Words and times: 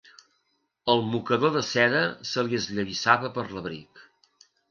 El 0.93 1.03
mocador 1.09 1.53
de 1.57 1.61
seda 1.67 2.01
se 2.31 2.45
li 2.47 2.59
esllavissava 2.61 3.31
per 3.37 3.47
l'abric. 3.53 4.05